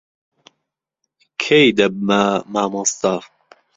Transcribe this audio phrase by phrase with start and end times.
[1.41, 2.21] کەی دەبمە
[2.53, 3.13] مامۆستا؟